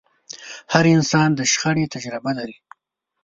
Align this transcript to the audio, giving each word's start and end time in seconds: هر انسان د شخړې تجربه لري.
هر 0.73 0.85
انسان 0.95 1.29
د 1.35 1.39
شخړې 1.51 1.85
تجربه 1.93 2.31
لري. 2.39 2.55